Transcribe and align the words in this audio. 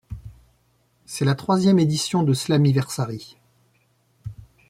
C'est 1.05 1.25
la 1.25 1.35
troisième 1.35 1.77
édition 1.77 2.23
de 2.23 2.33
Slammiversary. 2.33 3.37